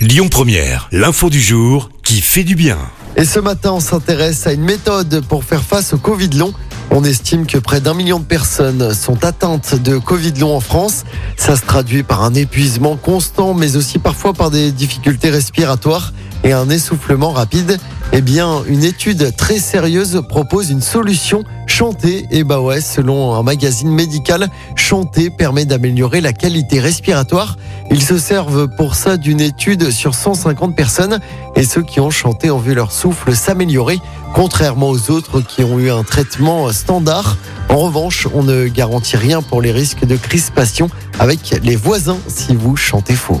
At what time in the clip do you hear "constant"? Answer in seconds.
12.96-13.52